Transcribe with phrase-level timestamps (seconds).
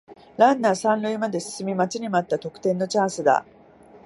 [0.35, 3.45] ランナー三塁まで進み待ちに待った得点のチャンスだ